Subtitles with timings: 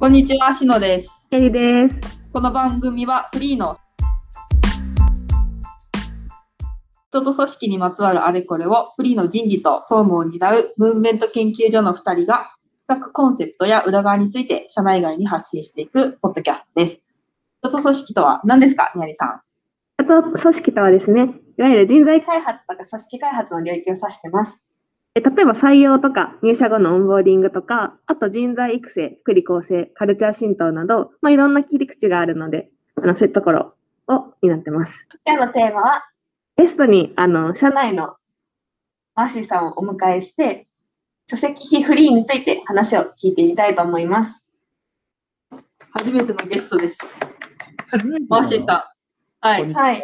[0.00, 1.22] こんにちは、しのです。
[1.30, 2.00] エリです。
[2.32, 3.76] この番組はフリーの
[7.10, 12.50] 人と組織にまつわるあれこれをフリーの人事と総務を担うムーブメント研究所の2人が
[12.88, 17.02] 企画コンセプトや裏側について社内外に発信していくポッドキャストです。
[17.62, 19.28] 人と組織とは何ですか、にゃりさん？
[19.98, 24.62] あと、組織とはですね、いわゆる人材開発とか組織開発の領域を指してます。
[25.16, 33.74] え例えば採用とか入社後のオンボーディングとか、あと人材育成、福利厚生、カルチャー浸透など、まあ、いろんな切り口があるので、あのそういうところ
[34.06, 35.08] を担ってます。
[35.26, 36.04] 今日のテーマは、
[36.56, 38.16] ゲストにあの社内の
[39.16, 40.68] マーシーさんをお迎えして、
[41.28, 44.44] 書籍費フリーについて話を聞いてみたいと思います。
[45.92, 46.98] 初めてのゲストです。
[48.28, 48.92] マーシーさ
[49.42, 49.46] ん。
[49.46, 49.72] はい。
[49.72, 50.02] ははい。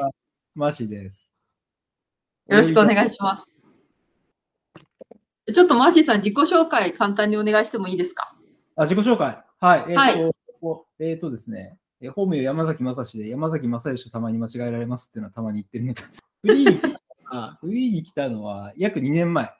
[0.54, 1.30] マーシーです。
[2.48, 3.55] ろしくお願いします。
[5.52, 8.34] ちょっとマーシーさん、自己紹介簡単にお願いしてもいいですか？
[8.76, 9.38] あ、自己紹介。
[9.60, 9.84] はい。
[9.88, 16.22] えっ、はいと、こうえっ、とですね、え本名山崎正史で、山崎正義とたまに間違えられますっていうのはたまに言ってるネタです。
[16.42, 19.52] フリーに来たあフリーに来たのは約2年前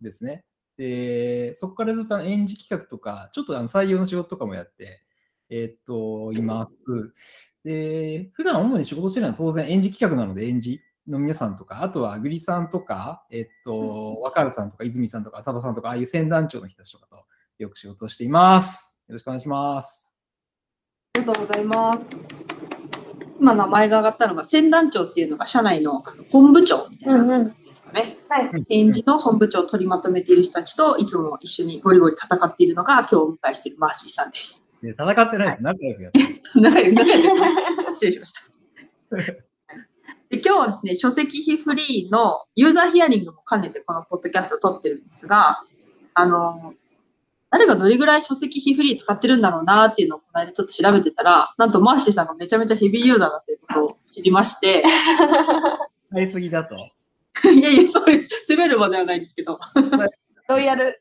[0.00, 0.44] ですね。
[0.76, 5.02] で、そこからずっと演じ企画とか、ちょっとあの採用の仕事とかもやって、
[5.50, 6.76] えっ、と、います。
[7.64, 17.24] で、普段主に仕事してるのは当然演じ企画なので演じの皆さんとか、あとはグリさんとか、えっと、若るさんとか、泉さんとか、浅場さんとか、ああいう船団長の人たちとかと
[17.58, 18.98] よく仕事をしています。
[19.08, 20.12] よろしくお願いします。
[21.16, 22.16] ありがとうございます。
[23.38, 28.16] 今名前が上がったのが、船団長っていうのが社内の本部長みたいなうんうん感じですかね。
[28.28, 28.64] はい。
[28.70, 34.64] 演じの本部長を取りまとめている人たちといつも一緒にゴリゴリ戦っているのが今日お迎えしているマーシーさんです。
[34.82, 35.62] で戦ってないです。
[35.62, 36.40] 仲良くやってる。
[36.62, 39.53] 仲良く仲良くやってます失礼しました。
[40.34, 45.62] で今日はですね、書籍費フリーのユーザーヒアリングも兼ねてこのポッドキャストを撮ってるんですが、
[46.14, 46.74] あの、
[47.50, 54.82] 誰がどれぐらい書籍費フリー使ってるんだろうなっていうのをこの間ちょっと調べてたら、なんとマーシーさんがめちゃめちゃヘビーユーザーだっていうことを知りまして、
[56.10, 56.74] 買いすぎだと。
[57.50, 59.60] いやいや、そういう、責める場ではないですけど、
[60.48, 61.00] ロイヤル。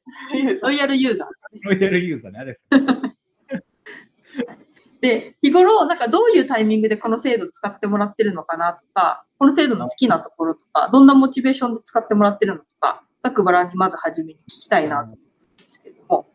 [0.62, 1.62] ロイヤルユーザーですね。
[1.64, 2.60] ロイヤルユーザーね、あれ。
[5.04, 16.30] で、日頃、なんかどういうタイミングでこの制度使ってもらってるのかなとか、この制度の好きなところとか、どんなモチベーションで使ってもらってるのとか、ざっくばらんにまず初めに聞きたいなと思うんですけれども、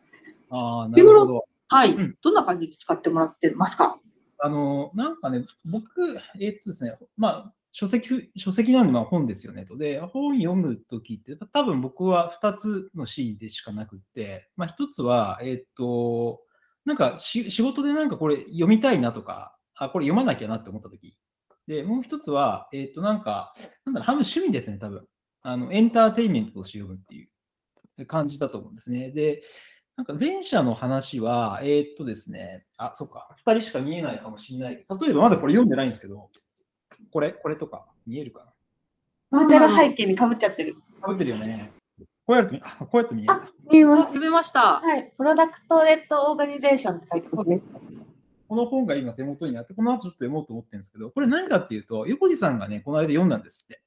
[0.50, 1.44] ああ、なるほど。
[1.70, 3.98] はい、うんどんな感じで使ってもらってますか？
[4.38, 9.78] あの、なんかね、僕、えっとですね、まあ、書籍、書籍なんでまあ本ですよねと。
[9.78, 16.42] で、本読むときって、多分僕は2つの C でしかなくって、まあ、1つは、えっと、
[16.88, 21.18] なんかし仕事でなんかこれ読みたいなとか、あ、これ読まなきゃなって思ったとき。
[21.66, 23.54] で、もう1つは、えっと、なんか、
[23.84, 25.06] なんだろう、半分趣味ですね、多分。
[25.42, 27.28] あの、エンターテインメントとして読むってい
[27.98, 29.10] う感じだと思うんですね。
[29.10, 29.42] で、
[29.96, 34.76] なんか前者の話は、えーっとですね、あ、そっか、2人しか見えないかもしれない。
[34.76, 36.30] 例えばまだこれ読んでないんですけど、
[37.12, 38.50] これ、これとか見えるか
[39.30, 40.76] バーチャル背景にかぶっちゃってる。
[41.00, 41.70] なかぶってるよね。
[42.28, 43.32] こうやると見、あ、こうやって見える。
[43.72, 44.12] 見えます。
[44.12, 44.80] 進めました。
[44.80, 45.10] はい。
[45.16, 47.62] プロダクトレッドオーガニゼーションって書いてますね。
[48.48, 53.80] この本が今手元にあって、この後ちょっと読もうと思ってるんですけど、これ何かっていうと、横地さんがね、この間読んだんですって。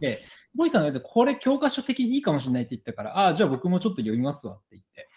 [0.00, 0.20] で、
[0.56, 5.08] 横地さんが言って、これ教科書的にいいかもしれないって言ったから、ああ、じゃあ僕もちょっと読みますわって言って。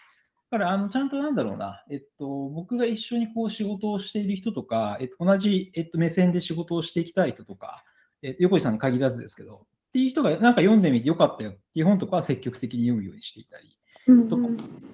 [0.52, 7.82] だから、あの、ちゃんとなんだろうな、えっと、僕が一緒にこう仕事をしている人とか、えっと、同じ、えっと、目線で仕事をしていきたい人とか、
[8.22, 13.78] えっと、横地さんに限らずですけど、っていう人がなんか読んでみてよかったよっていう本とかは積極的に読むようにしていたり。
[14.08, 14.42] うんとか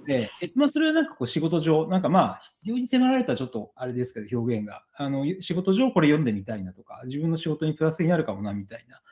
[0.07, 4.85] で、えまあ、それはなんかこう仕事上、なんかまあ、必要に迫られたらちょっとあれですけど、表現が。
[4.95, 9.03] あの仕事上これ読んでみたいなとか、自分の仕事にプラスになるかもなみたいな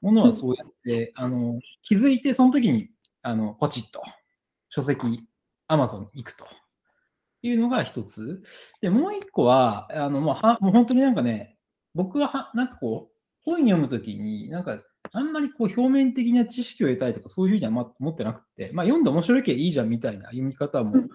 [0.00, 2.90] ものはそうやって、あの気づいて、その時に
[3.22, 4.00] あのポチッと
[4.70, 5.28] 書籍、
[5.66, 6.46] アマゾンに行くと
[7.42, 8.42] いうのが一つ。
[8.80, 11.58] で、もう一個は、あのもうはもう本当になんかね、
[11.94, 14.78] 僕ははなんかこう、本読むときに、なんか
[15.12, 21.08] あんまりこう表面的な知識を得たいとかそういうふうにはま思ってなくて、まあ、読んで面白いけばいいじゃんみたいな読み方も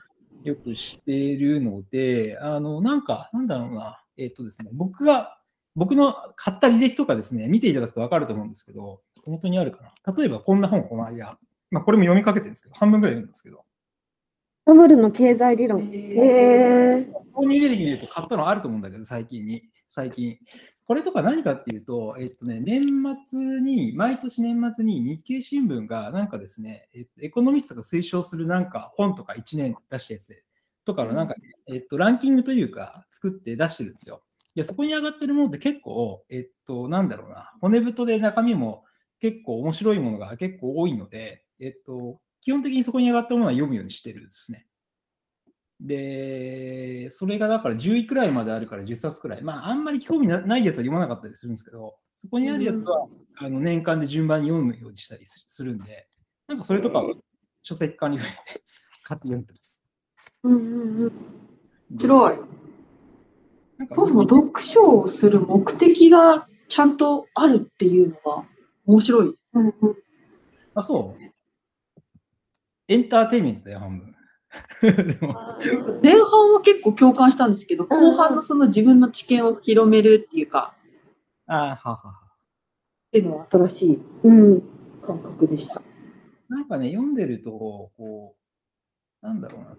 [0.43, 5.39] よくしているので、あのなんか、なんだろうな、えっ、とですね、僕が、
[5.75, 10.13] 僕の買った履歴とかですね、見ていただくと分かると思うんですけど、本当にあるかな。
[10.13, 11.39] 例えばこんな本、この間、
[11.71, 13.65] まあ、これも読みかけてるんですけど、半分ぐらい読むんですけど、
[14.65, 15.81] バブルの経済理論。
[15.81, 17.07] へえ。
[17.35, 19.63] 購入履歴見ると買ったのあると思うんだけど、最近に。
[19.87, 20.37] 最近。
[20.85, 22.83] これとか何かっていうと、えっとね、年
[23.27, 30.43] 末に、毎年年末に日経新聞がなんかですね、えっと、エコノミストが推奨するなんか本とか1年出したやつ、
[30.85, 34.21] とかのなんか、ね、えっと、ランキングというか作って出してるんですよ。
[34.55, 38.85] で、そこに上がってるものって結構、えっと、なんだろうな、骨太で中身も
[39.19, 44.67] 結構面白いものが結構多いので、えっと、基本的にそこに上がったものは読むようにしてるんですね。
[45.81, 49.41] で、それがだから10位くらいまであるから10冊くらい。
[49.41, 53.07] まあ、あんまり興味なないやつは読まなかったりするんですけど、そこにあるやつは、
[53.37, 56.07] あの年間で順番に読むようにしたりすするんで、
[56.47, 57.13] なんかそれとかは
[57.63, 58.63] 書籍化に触れて
[59.03, 59.81] 買って読んでます。
[60.43, 61.11] うんうんうん。
[61.91, 62.39] 面白い。
[63.93, 68.45] そもそも読書をする目的がちゃんとあるっていうのが
[68.85, 69.35] 面白い。
[69.53, 69.73] うんうん
[70.75, 71.23] あ、そう。
[72.87, 74.14] エンターテインメントだよ、半分。
[74.81, 80.75] 前半は結構共感したんですけど、後半のその自分の知見を広めるっていうか、
[81.47, 82.11] あははは。
[83.07, 84.63] っていうのは新しいうん。
[85.05, 85.81] 感覚でした。
[86.49, 87.51] なんかね、読んでると、
[87.97, 88.35] こ
[89.21, 89.75] う、なんだろうな、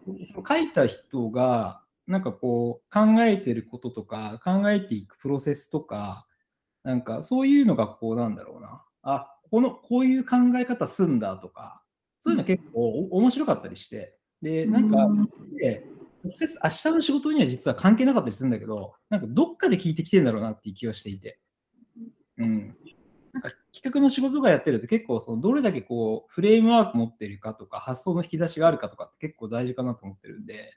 [0.48, 6.26] 書いた人が、なんかこう、考えてることとか、考えていくプロセスとか、
[6.84, 11.82] なんかそういうのが、こう、なんだろうな、あ、この、こういう考え方すんだとか、
[12.20, 15.08] そういうの結構お面白かったりして、で、なんか、
[15.58, 15.86] で
[16.24, 21.38] 直接明日の仕事には実は関係なかったりするんだけど、なんかどっかで聞いてきてんだろうなっていう気はしていて。
[22.38, 22.76] うん。
[23.32, 30.72] なんか企画の仕事がやってると結構そのどれだけこうフレームワーク持ってるかとか発想の引き出しがあるかとかって結構大事かなと思ってるんで、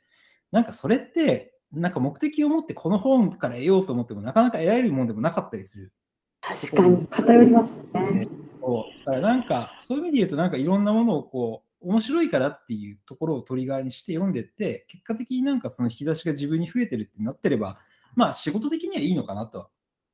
[0.52, 5.94] なんかそれってなんか目的を持ってこの本から得ようと思ってもなかなか得られるもんでもなかったりする。
[6.42, 7.08] 確かに。
[7.08, 8.28] 偏りますよね。
[8.60, 17.80] そうだからなんかそういう意味で言うとなんかいろんなものをこう面白いからっていうところをトリガーにして読んでって結果的になんかその引き出しが自分に増えてるってなってれば
[18.16, 19.70] まあ仕事的にはいいのかなとは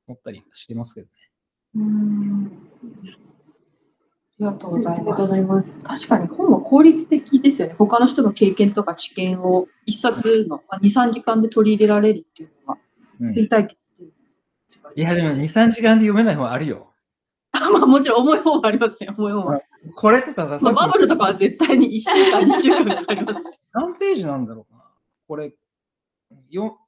[0.06, 1.12] 思ったりしてますけどね。
[1.76, 2.52] うん
[4.38, 5.18] ありがとうございありがます。
[5.18, 5.70] とうございます。
[5.82, 7.74] 確かに本は効率的ですよね。
[7.78, 12.78] 他の人の経験とか知見を一冊のまあ2、3時間で取り入れられるっていうのは、
[13.20, 16.92] うん追体験っていやでも2、3時間で読めない本あるよ。
[17.52, 19.60] あ まあもちろん重い本はありますよ、重い本は。
[19.94, 23.42] これとかさ、まあ、バブルとかは絶対に1週間、2週間かかります。
[23.42, 24.82] き 何ページなんだろうな。
[25.28, 25.54] これ、
[26.50, 26.78] よ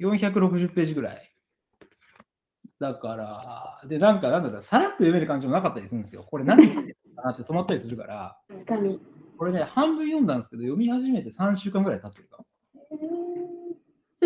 [0.00, 1.28] 460ページぐらい。
[2.80, 6.24] だから、で、なんか、なんだろう、さらっと読める感じもなかったりするんですよ。
[6.24, 9.00] これ何言ってるのかなって止まったりするから、確かに。
[9.38, 12.46] これね、半分読んだんですけど、読み始めて3週間ぐらい経ってるかも。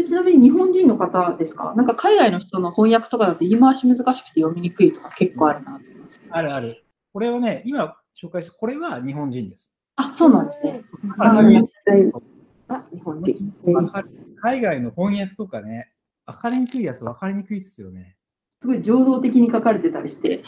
[0.07, 1.75] ちなみに日本人の方ですか？
[1.75, 6.23] なんか海外の人の翻訳とかだと言い回し難しくて読みにくいとか結構あるなと思います。
[6.31, 6.85] あるある。
[7.13, 9.73] これはね、今紹介した、これは日本人です。
[9.97, 10.83] あ、そうなんですね。
[11.19, 13.53] あ日本人。
[13.65, 14.11] えーわかる
[14.43, 15.93] 海外の翻訳とかね、
[16.27, 18.17] 分かりにくいやつ分かりにくいっすよね。
[18.61, 20.43] すごい情動的に書かれてたりして、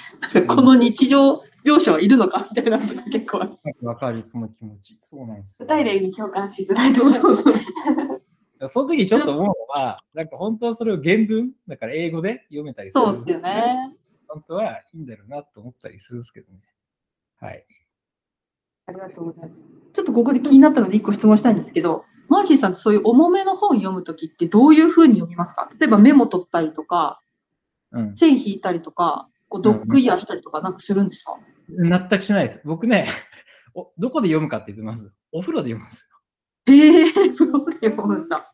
[0.47, 3.63] この日常描写はいるのかみたいなのが結構あるし。
[3.81, 4.97] 分かる、その気持ち。
[5.01, 5.67] そうなんですよ。
[5.67, 7.55] 具体例に共感しづらいとそうそうそう。
[8.69, 13.05] その時ちょっと思うのは、なんか本当はそれを原文、だから英語で読めたりする。
[13.05, 13.41] そうですよ。
[13.41, 13.97] ね。
[14.27, 16.61] 本当はいいんだろうなと思ったりするんですけどね。
[17.41, 17.65] はい。
[18.87, 19.61] ありがとうございます。
[19.93, 25.69] ちょっとここで気になったので一個質問したいんですけど、マーシーさんってそういう重めの本読むときってどういうふうに読みますか？
[25.79, 27.21] 例えばメモ取ったりとか、
[27.93, 28.17] うん。
[28.17, 31.39] 線引いたりとか、こうドッグイヤーしたりとかなんかするんですか、
[31.69, 32.61] 全くしないです。
[32.65, 33.09] 僕ね、
[33.75, 36.09] おどこで読むかって言ってまず、お風呂で読むんです
[36.67, 36.75] よ。
[36.75, 38.53] へえー、 そうで読むんだ。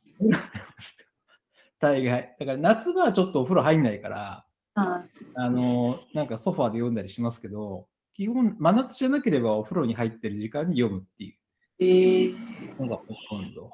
[1.81, 2.37] 大概。
[2.39, 4.47] だから夏場はちょっとお風呂入んないから、
[4.77, 11.35] はいあの、なんかソファーで読んだりしますけど、基本、真夏じゃなければお風呂に入ってる時間に読むっていう
[11.81, 12.35] えー、
[12.81, 13.73] のがほとんど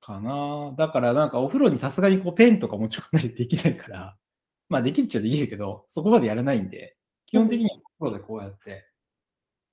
[0.00, 0.74] かな。
[0.78, 4.16] だからなんかお風呂にさすがにこうペンとか持ち込んだりできないから、
[4.70, 8.86] まあできるっちゃできるけど、そこまでやらないんで、基本的にはお風呂でこうやって、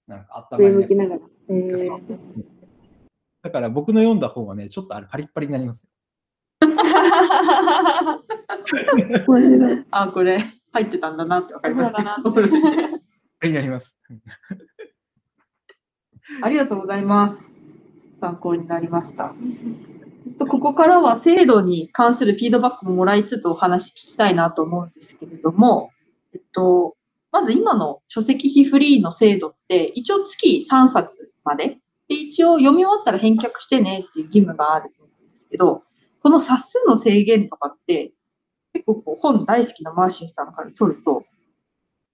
[0.08, 1.22] なんか頭上に向きながら。
[1.50, 2.46] えー
[3.41, 5.89] だから僕の読んだ本はね、ちょっとあれパリッパリになりますよ。
[9.91, 10.39] あ、これ
[10.72, 12.06] 入ってたんだなってわかります、ね。
[13.42, 13.98] そうだなパリになります。
[16.42, 17.54] ありがとうございます。
[18.20, 19.36] 参考になりました。
[20.27, 25.92] ちょっとここからは制度に関するフィードバックももらいつつお話聞きたいなと思うんですけれども、
[26.34, 26.98] えっと、
[27.32, 31.77] まず今の書籍費フリーの制度って一応月3冊まで？
[32.08, 35.84] で一応読み終わったら返却してねっていう義務があると思うんですけど、
[36.22, 38.13] この冊数の制限とかって
[38.74, 41.24] 結構こう本大好きなマーシーさんから取ると、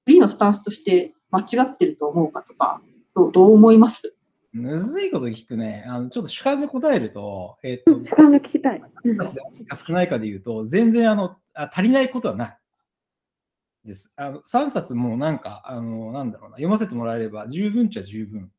[0.06, 2.82] フリーのスタンスとして間違ってると思うかとか、
[3.16, 4.16] どうどう思います？
[4.54, 5.86] むずいこと聞くね。
[5.88, 8.82] あのちょっと主観で答えると、えっ、と、時間が聞きたい。
[9.04, 9.32] うんか
[9.76, 12.58] 少ないかで言うと、全然あのあ足りないことはない
[13.86, 14.12] です。
[14.16, 18.52] あの3冊もなんか、あのなんだろうな、読ませてもらえれば十分っちゃ十分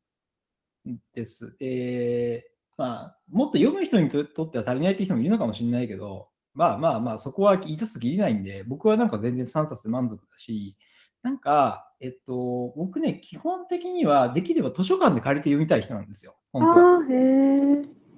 [1.13, 1.55] です。
[1.59, 10.75] えーまあ、もっと読む人にととっては足りないって人もいるのかもしれないけど、まあまあまあ、そこは言い出すときりないんで、僕はなんか全然3冊で満足だし、
[11.23, 16.99] なんか、えっと、僕ね、基本的にはできれば図書館で借りて読みたい人なんですよ、本当は。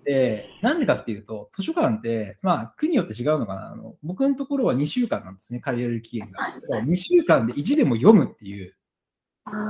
[0.03, 3.71] で、なんでかっていうと、図書館って、まあ、区によって違うのかな。
[3.71, 6.39] あの僕のところは2週間なんですね、借りられる期限が。
[6.39, 8.75] だから2週間で1でも読むっていう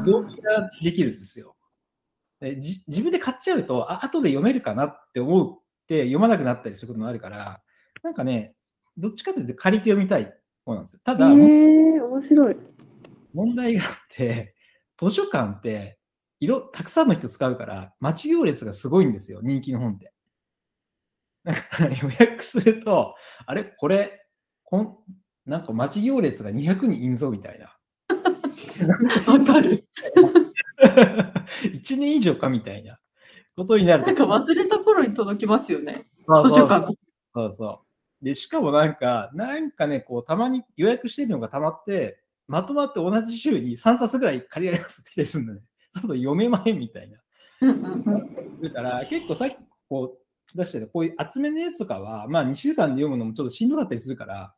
[0.05, 1.55] 動機ができるんですよ。
[2.41, 7.61] でじ自分で買っちゃうと、あ後で読めるかなって思って読まなくなったりすることもあるから、
[8.03, 8.55] なんかね、
[8.97, 10.33] どっちかというと借りて読みたい
[10.65, 10.99] 方なんですよ。
[11.03, 12.57] たえだ、ー、面白い。
[13.35, 14.55] 問題があって、
[14.97, 15.99] 図書館って
[16.39, 20.13] 色たくさんの人使うから、待ち行列がすごいんですよ、人気の本って。
[21.43, 23.15] だから予約すると、
[23.45, 24.25] あれ、これ、
[24.63, 24.97] こん
[25.45, 27.77] なんか待ち行列が200人いんぞみたいな。
[29.31, 29.85] わかる。
[31.61, 32.99] 1年以上かみたいな
[33.55, 34.07] ことになると。
[34.07, 36.07] なんか忘れた頃に届きますよね。
[36.27, 36.95] そうそう図書館の。
[37.33, 37.81] そうそ
[38.21, 38.25] う。
[38.25, 45.61] で、しかもなんか、なんかね、こう、たまに予約してるのがたまって、まとまって同じ週に3冊ぐらい借りられますって来たりするのね。
[45.95, 47.19] ちょっと読めまへんみたいな。
[48.61, 49.55] だから、結構さっき
[49.87, 50.17] こ
[50.53, 54.55] う出してたこういう厚めのやつとかは、まあ2週間で読むのもちょっとしんどかったりするから、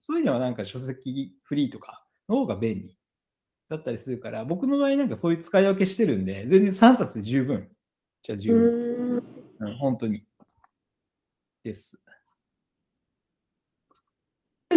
[0.00, 2.96] そういうのはなんか書籍フリーとかの方が便利
[3.68, 7.68] だったりするから、僕の場合なんかそういう使い分けしてるんで、全然3冊で十分。
[8.22, 9.24] じゃあ十う分。
[9.60, 10.24] うん、本当に。
[11.64, 11.98] です。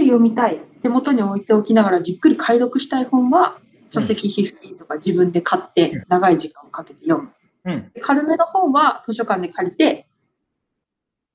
[0.09, 0.61] 読みたい。
[0.81, 3.59] 手元に置いておきながらじっくり解読したい本は、
[3.91, 7.29] 書籍費フリーとか自分で買って長い時間をかけて読む。
[7.65, 7.91] うん。
[8.01, 10.07] 軽めの本は図書館で借りて、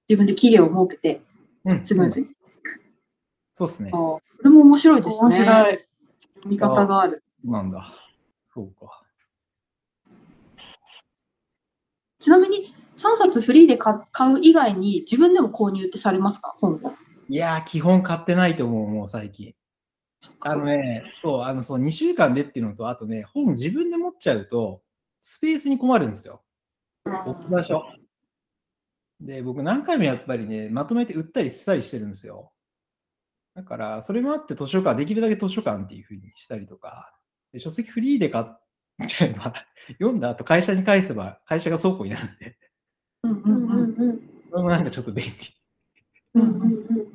[0.09, 1.23] 自分で期限を設けて
[1.65, 1.85] うん。
[1.85, 2.29] スムーズに。
[3.55, 3.91] そうですね。
[3.91, 5.37] これも面白いですね。
[5.37, 5.85] 面白い。
[6.47, 7.23] 見方がある。
[7.45, 7.93] なんだ。
[8.53, 9.03] そうか。
[12.21, 16.55] ちなみに3冊フリーで買買う以外に自分でも購入ってされますか？
[16.59, 16.93] 本を。
[17.29, 19.55] いやー、基本買ってないと思う、もう最近。
[20.41, 24.83] あのね、そう、あの、そう、2週間でっていうのと、あとね、本自分で持っちゃうと、
[25.21, 26.43] スペースに困るんですよ。
[27.27, 27.85] 置く場所。
[29.21, 32.53] で、僕何回もやっぱりね、まとめて売ったり捨てたりしてるんですよ。
[33.55, 37.17] だから、それもあって図書館、できるだけ図書館っていうふうにしたりとか、
[37.53, 39.55] で書籍フリーで買っちゃえば、
[40.01, 42.59] 読んだ後会社に返せば、会社が倉庫になるんで、
[43.23, 45.33] うんううんんうんうんそれもなんかちょっと便利。
[46.35, 46.67] うんうんう
[47.03, 47.14] ん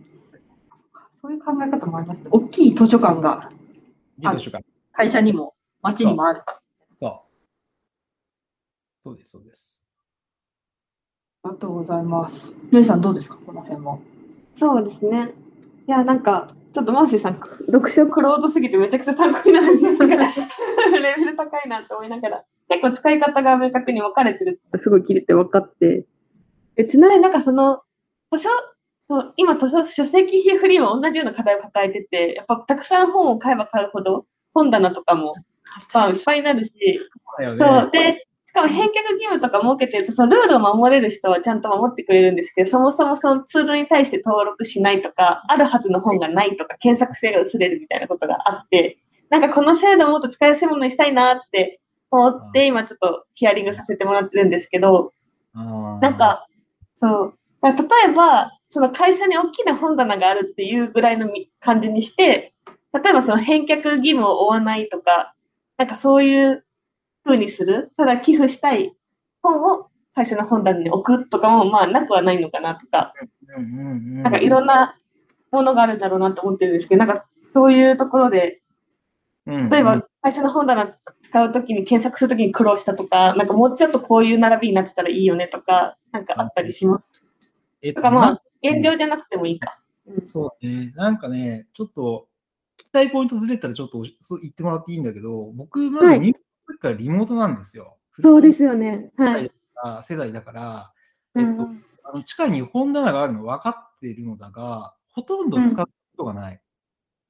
[1.22, 2.30] そういう考え方もありますね。
[2.32, 3.50] 大きい図書館が
[4.24, 4.64] あ図書館。
[4.94, 6.42] 会社にも町にもある。
[7.00, 7.20] そう。
[9.02, 9.84] そうです、そうです。
[11.44, 12.54] ありがとうございます。
[12.72, 13.38] のりさんどうですか？
[13.46, 14.02] この辺も。
[14.56, 15.32] そうですね。
[15.88, 20.08] いや、なんか、ちょっとマーシーさん、読書クロードすぎてめちゃくちゃ参考になるんですけど、
[21.02, 26.06] レベル高いなって思いながら、結構使い方が明確に分かれてるってすごい切れて分かって。
[26.76, 27.82] えちなみになんかその、
[28.32, 28.50] 図書、
[29.10, 35.32] そう今図書、書籍費フリーも同じような課題を抱えてて、やっぱたくさん本を買えば買うほど、本棚とかも、
[35.94, 36.72] まあ、いっぱいになるし、
[37.40, 37.90] そう。
[37.92, 49.00] で、しかも返却義務とか設けてると、そのルールを守れる人はちゃんと守ってくれるんですけど、そもそもそのツールに対して登録しないとか、あるはずの本がないとか、検索性が薄れるみたいなことがあって、
[49.32, 51.80] なんかこの制度をもっと使いやすいものにしたいなって
[52.12, 55.14] 思って、今ちょっとヒアリングさせてもらってるんですけど、
[55.54, 56.48] なん、か、
[57.02, 57.34] そう。
[57.64, 57.72] 例
[58.12, 62.54] えば、その会社に大きな本棚があるっていうぐらいのみ感じにして、
[62.94, 65.34] 例えばその返却義務を負わないとか、
[65.78, 66.64] なんかそういう
[67.24, 68.94] 風にする、ただ寄付したい
[69.42, 73.14] 本を会社の本棚に置くとかも、まあなくはないのかなとか、
[73.48, 74.96] なんかいろんな
[75.52, 78.62] ものがあるんだろうなと思ってるんですけど、なんかそういうところで、
[79.48, 87.24] うん、例えば会社の本棚使うときに検索するときに苦労したとか、なんかもうちょっとこういう並びになってたらいいよねとか、なんかあったりします？
[87.82, 89.80] えっととかまあ、現状じゃなくてもいいか。
[90.26, 92.28] そうね、なんかね、ちょっと、
[92.80, 96.34] 聞きたいポイントずれたらちょっとそう言ってもらっていいんだけど、僕、まずはい入
[96.68, 97.98] 学からリモートなんですよ。
[98.22, 99.12] そうですよね。
[99.18, 99.52] はい。
[99.84, 100.94] あ世代だから、
[101.36, 106.62] うえっと、んあの地下に本棚があるの分かっているのだが、ほとんど使ったことがない。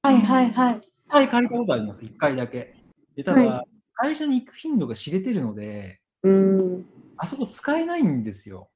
[0.04, 0.78] はいはいはい。
[0.78, 2.76] 一回借りたことあります、一回だけ。
[3.16, 6.86] でただ、は会社に行く頻度が知れてるので、うん。
[7.18, 8.70] あそこ使えないんですよ。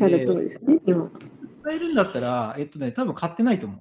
[0.00, 1.10] おっしゃる通りですね、今。
[1.60, 3.80] 使えるんだったら、えっとね、多分買ってないと思う。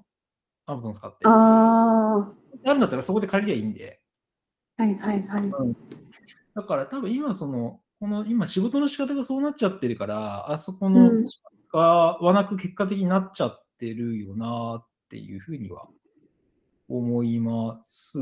[0.65, 1.25] アマゾン使って。
[1.25, 2.33] ああ。
[2.65, 4.01] あるんだったらそこで借りりゃいいんで。
[4.77, 5.49] はいはいはい。
[6.55, 11.23] だから多分今その、この今仕事の仕方がそうなっちゃってるから、あそこのうん
[11.69, 15.87] 使わなく結果的になっちゃってるよなっていうふうには
[16.87, 18.17] 思います。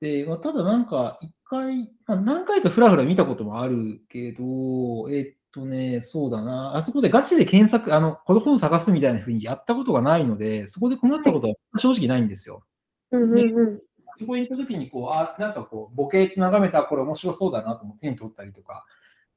[0.00, 12.64] で、まあ、ただなんか一回、まあ、何回かふらふら見たこともあるけど、えっとね、そうだな、あそこでガチで検索、あの、この本探すみたいなふうにやったことがないので、そこで困ったことは正直ないんですよ。
[13.12, 13.80] うんうんうん。
[14.18, 18.84] そこに行った時にこう、あ、なんかこう、ボケーっと眺めた、これ面白そうだなと思って手に取ったりとか、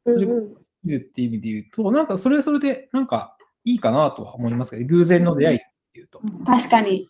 [0.05, 5.59] うんする見るっていう意味で言うと、なんかそれはそれで、なんかいいかなとは思いますけど、偶然の出会いっ
[5.93, 7.09] ていうと、確かに。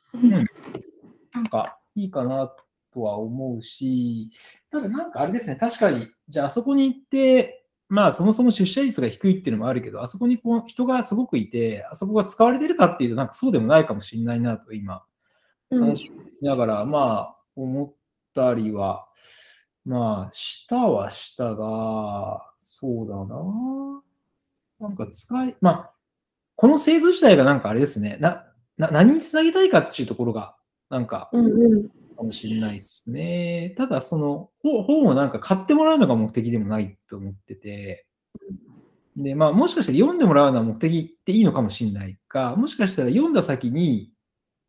[1.31, 2.51] なんかいいかな
[2.93, 4.31] とは思うし、
[4.71, 15.03] ただなんかあれですね、確かに、じゃああそこに行って、まあそもそも出社率が低いっていうのもあるけど、あそこにこう人がすごくいて、あそこが使われてるかっていうと、なんかそうでもないかもしれないなと今、
[15.71, 15.81] うん。
[15.81, 17.93] 話を聞きながら、まあ思っ
[18.35, 19.07] たりは、
[19.85, 24.01] まあしたはしたが、そうだな。
[24.79, 25.91] なんか使い、まあ、
[26.55, 28.45] この制度自体がなんかあれですね、な、
[28.77, 30.55] な何につなげたいかっていうところが、
[30.89, 33.73] なんか、うんうんかもしれないですね。
[33.77, 38.05] ただ、その本本をなんか買ってもらうのが目的でもないと思ってて、
[39.15, 44.11] で、まあ、もしかしたら読んでもらうのは目的っていいのかもしれないか、もしかしたら読んだ先に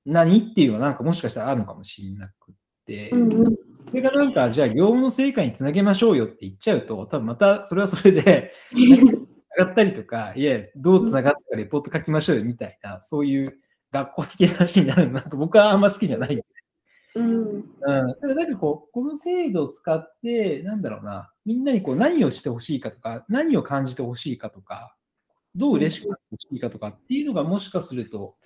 [0.06, 2.54] 何っていうのはなんかもしかしたらあるのかもしれなくっ
[2.86, 3.44] て、うんうん。
[3.88, 13.58] それがなんか、じゃあ業務の成果につなげましょうよって言っちゃうと、多分またそれはそれで、 上がったりとか、いや、どうつながったかレポート書きましょうよみたいな、そういう
[13.92, 16.42] 学校的な話になるの、なんか僕はあんま好きじゃない
[17.18, 24.94] うんうん、ただなんかこう、この制度を使って、なんだろうな、みんなにこう何をしてほしいかとか、何を感じてほしいかとか、
[25.54, 28.36] どう嬉しくなってほしいかとかっていうのがもしかすると、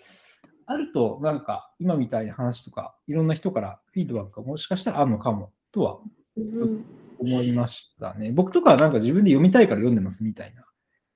[0.67, 5.99] あると、なんか今みたいな話とか、いろんな人からフィードバックがもしかしたらあるのかもとは
[6.37, 6.85] うん
[7.19, 8.33] 思いましたね。
[8.33, 10.64] 僕とかはなんか自分で読みたいから読んでますみたいな。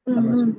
[0.07, 0.59] うんうん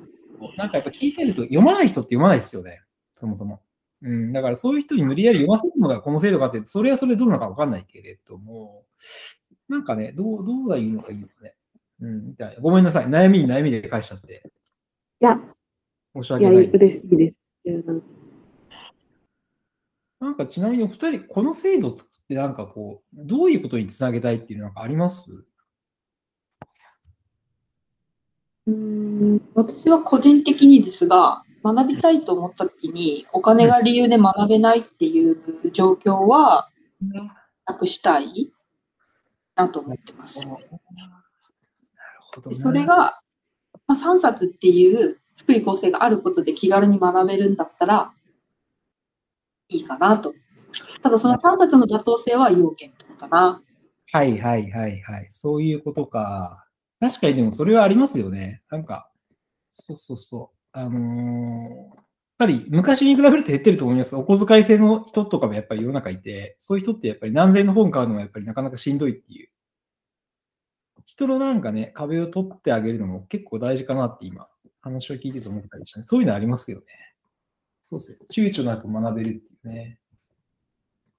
[0.55, 2.81] なんかやっぱ聞いてると読まない人って読まないですよね、
[3.15, 3.61] そもそも。
[4.01, 8.85] うん、だからそういう人に無理やり読ませるのがこの制度かってそれはそれでどうなのかわかんないけれども、
[9.69, 11.55] なんかね、どう、どうがいいのかいいのかね。
[11.99, 12.61] うん、みたいな。
[12.61, 13.07] ごめんなさい。
[13.07, 14.43] 悩みに悩みで返しちゃって。
[15.19, 15.39] いや、
[16.15, 16.69] 申し訳ないい。
[16.69, 17.41] 嬉しいです。
[17.65, 18.03] うん
[20.19, 21.95] なんかちなみにお二人、この制度っ
[22.27, 25.29] てなんかこう、どういうことにつなげたいっていうのなんかあります？
[28.65, 35.37] うん私は個人的にですが、学びたいと思った時に、お金が理由で学べないっていう
[35.71, 36.69] 状況は
[37.65, 38.51] なくしたい
[39.55, 40.47] なと思ってます。
[42.51, 43.19] それが、
[43.87, 48.11] まあ、3冊っていう福利厚生があることで気軽に学べるんだったら
[49.69, 50.33] いいかなと。
[51.01, 53.61] ただその3冊の妥当性は要件かな。
[54.11, 55.27] はいはいはいはい。
[55.29, 56.65] そういうことか。
[56.99, 58.61] 確かにでもそれはありますよね。
[58.71, 59.09] なんか、
[59.71, 60.56] そうそうそう。
[60.77, 61.97] あのー
[62.39, 64.15] やっぱり昔に比べると減ってると思います。
[64.15, 69.49] お小遣い制の人とかもやっぱり世の中いて、そういう人ってやっぱり何千円の本買うのがやっぱりなかなかしんどいっていう。
[71.07, 74.45] 人のなんかね、壁を取ってあげるのも結構大事かなって今、
[74.81, 76.05] 話を聞いてて思ったりしたね。
[76.05, 76.85] そういうのありますよね。
[77.81, 78.17] そうですね。
[78.31, 79.97] 躊躇なく学べるっていうね。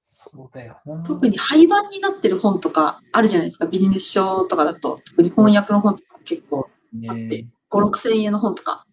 [0.01, 1.03] そうだよな。
[1.03, 3.67] 特に廃盤になってる本とかあるじゃないですか。
[3.67, 6.71] ビジネス書とかだと、特に翻訳の本とか結構
[7.09, 8.87] あって、ね5、6千円の本とか。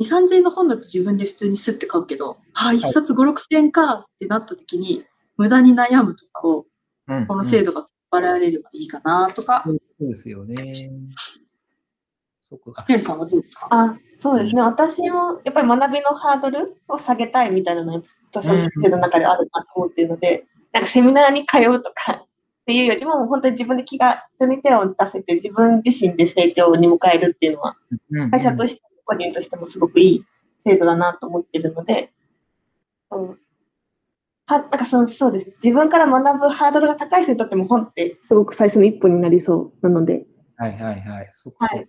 [0.00, 5.04] 2、3千円の本だと自分で普通にスッて買うけど、ああ、1冊5、6千円かってなった時に、
[5.36, 6.66] 無駄に悩むとかを、
[7.06, 7.26] うん。
[7.26, 9.62] この制度が取っ払われればいいかなとか。
[9.66, 10.90] そうですよね。
[12.42, 12.84] そこだ。
[12.88, 13.68] メルさんはどうですか？
[13.70, 22.26] あそうですね、私もやっぱり学びのハードルを下げたいみたいなのが、私の制度の中であるなと思っているので、なんかセミナーに通うとかっ
[22.66, 27.76] ていうよりも、本当に自分で気が、人に手を出せて、自分自身で成長に迎えるっていうのは、
[28.30, 30.24] 会社としても個人としてもすごくいい
[30.64, 32.12] 制度だなと思っているので、
[33.10, 33.28] うん、
[34.46, 35.52] はなんかそのそうです。
[35.62, 41.30] 自分から学ぶハードルが高い人にとっても本ってすごく最初の一歩になりそうなので、はいはいはい。
[41.32, 41.88] そはい。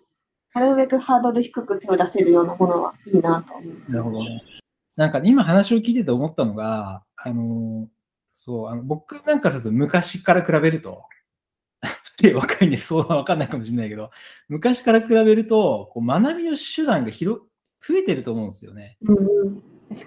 [0.53, 3.91] なるべくハードル低く手を出せるようなものはいいなと思う。
[3.91, 4.41] なるほどね。
[4.95, 7.89] なんか今話を聞いてて思ったのが、あの、
[8.31, 11.03] そう、あの僕なんかすると昔から比べると、
[12.33, 14.11] 若いんでそうは分かんないかもしれないけど、
[14.47, 17.41] 昔から比べると、こう学びの手段が広
[17.87, 18.97] 増えてると思うんですよね。
[19.01, 19.61] うん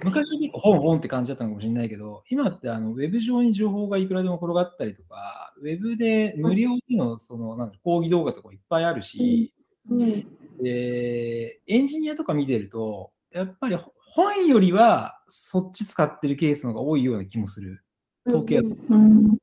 [0.04, 9.54] 昔結構本本って感じだったのかもしれないけど、今ってあのウェブ上に情報がいくらでも転がったりとか、ウェブで無料でのそのなんだ講義動画とかいっぱいあるし、
[9.88, 10.26] うん
[10.62, 13.78] で、エンジニアとか見てると、やっぱり
[14.12, 17.84] 本よりはそっち使ってるケースの方が多いような気もする。
[18.26, 19.38] 統計うんうん。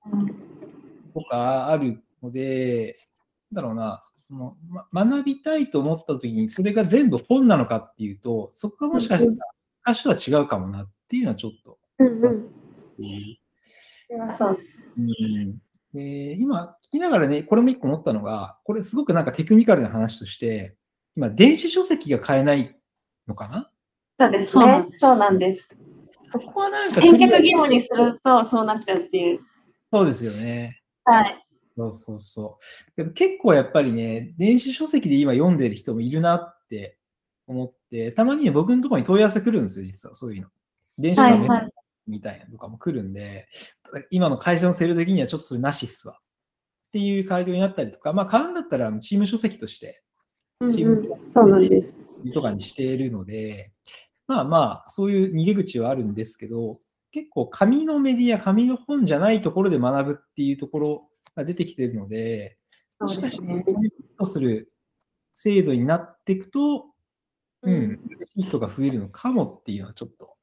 [1.14, 2.98] とかあるので、
[3.52, 4.58] なんだろうな、その
[4.92, 9.38] ま学びたいと思った時にそれが全部本なのかっていうと、そこがもしかしたら
[9.86, 11.78] 昔とは違うかもなっていうのはちょっと。
[12.00, 12.50] うんうんうん
[14.38, 14.60] そう
[14.98, 15.58] うん
[15.94, 20.76] で今、聞きながらね、これも一個思ったのが、これすごくなんかテクニカルな話として、
[21.16, 22.78] 今、電子書籍が買えない
[23.28, 23.72] のかな？
[24.20, 24.92] そうですそうなんで。
[24.92, 25.78] すねそうなんです。
[26.32, 29.40] そこはなんか返却義務にするとそうなっちゃうっていう。
[29.92, 30.82] そうですよね。
[31.06, 31.45] はい。
[31.78, 32.98] そうそうそう。
[32.98, 36.98] でも結構やっぱりね、電子書籍で今読んでる人もいるなって
[37.48, 40.48] 思って、たまにね、僕のところに問い合わせ来るんですよ、実はそういうの。
[40.98, 41.72] 電子はい書籍
[42.08, 43.48] みたいなのとかも来るんで、
[44.10, 46.16] 今の会社のセール的にはちょっとそれなしっすわ。
[46.16, 46.18] っ
[46.94, 50.02] ていう回答になったりとか、まあ買うんだったらチーム書籍として
[50.62, 52.32] うんチーム。
[52.34, 53.72] とかにしているので、
[54.28, 56.80] まあまあ、そういう逃げ口はあるんですけど、
[57.12, 62.58] 結構紙のメディア、紙の本じゃないところで学ぶっていうところが出てきているので、
[63.06, 63.64] そうですね。
[64.18, 64.72] とする
[65.34, 66.86] 制度になっていくと、
[67.64, 70.36] ううんん、嬉しい人が増えるのかもっていうのはちょっと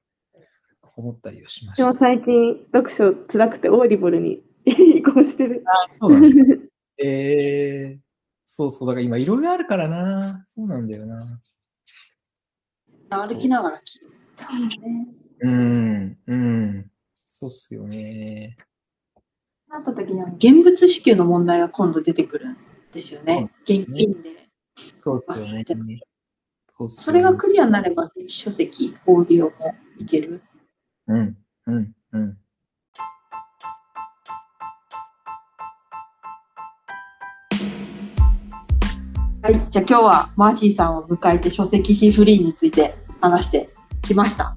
[0.96, 1.98] 思ったりはしまし私もた。
[1.98, 5.64] 最近読書辛くてオーディブルに 移行してる。
[5.94, 6.68] そうなんですね
[7.02, 8.00] えー、
[8.44, 10.44] そうそう、だから今いろいろあるからな。
[10.48, 11.40] そうなんだよな。
[13.08, 14.12] 歩きながら聞く。
[15.40, 16.90] うん、うん。
[17.26, 18.56] そうっすよね。
[19.72, 22.56] なった時にあの現物支給の問題が今度出てくるん
[22.92, 23.50] ですよね。
[23.62, 24.48] 現金で。
[24.98, 26.00] そうですよね。
[26.68, 30.42] そそれがクリアになれば書籍、オーディオもいける。
[31.06, 32.38] うん、うん、うん。
[39.42, 39.66] はい。
[39.70, 43.70] じゃあ今日はマーシーさんを迎えて書籍費フリーについて話して
[44.02, 44.54] きました。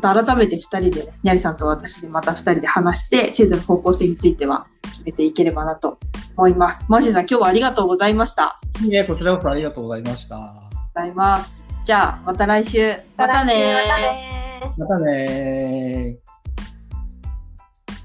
[0.00, 5.98] また改めて2人で、ね、ニャリさんと私でまた2人で話して、制度の方向性については決めていければなと
[6.36, 6.84] 思います。
[6.88, 8.58] マーシーさん、今日はありがとうございました。
[8.84, 10.36] いえ、こちらこそありがとうございました。
[10.36, 10.54] がとう
[10.94, 11.64] ございます。
[11.84, 12.96] じゃあ、また来週。
[13.16, 16.18] またねまたね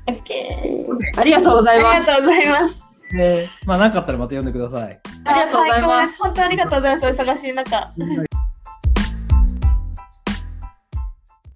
[0.07, 1.19] オッケー。
[1.19, 2.11] ありがとうございます。
[2.11, 2.87] ありがとうございます。
[3.13, 3.17] ー。
[3.17, 4.99] で、まあ、なかったらまた読んでください。
[5.25, 6.21] ありがとうございます。
[6.21, 7.05] 本当にありがとうございます。
[7.07, 7.93] お忙しい中。